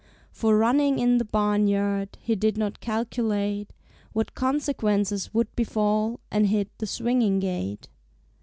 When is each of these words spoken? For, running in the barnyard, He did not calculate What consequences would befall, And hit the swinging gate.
For, 0.31 0.57
running 0.57 0.97
in 0.97 1.19
the 1.19 1.25
barnyard, 1.25 2.17
He 2.19 2.35
did 2.35 2.57
not 2.57 2.79
calculate 2.79 3.71
What 4.13 4.33
consequences 4.33 5.31
would 5.31 5.55
befall, 5.55 6.19
And 6.31 6.47
hit 6.47 6.75
the 6.79 6.87
swinging 6.87 7.39
gate. 7.39 7.87